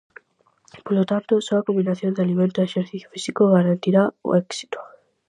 Polo 0.85 1.03
tanto, 1.11 1.33
só 1.47 1.53
a 1.57 1.65
combinación 1.67 2.11
de 2.13 2.23
alimento 2.25 2.57
e 2.59 2.67
exercicio 2.71 3.11
físico 3.13 3.51
garantirá 3.55 4.03
o 4.27 4.29
éxito. 4.43 4.79